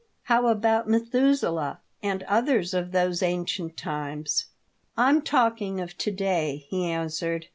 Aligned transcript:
"How 0.31 0.47
about 0.47 0.87
Methusaleh, 0.87 1.77
and 2.01 2.23
others 2.23 2.73
of 2.73 2.91
those 2.91 3.21
ancient 3.21 3.77
times 3.77 4.45
?""I'm 4.97 5.21
talking 5.21 5.79
of 5.79 5.95
to 5.99 6.09
day," 6.09 6.65
he 6.69 6.87
answered. 6.87 7.45